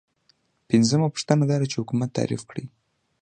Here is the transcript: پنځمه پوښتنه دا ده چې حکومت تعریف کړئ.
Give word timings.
پنځمه 0.69 1.07
پوښتنه 1.13 1.43
دا 1.47 1.57
ده 1.61 1.65
چې 1.71 1.79
حکومت 1.81 2.09
تعریف 2.17 2.41
کړئ. 2.49 2.65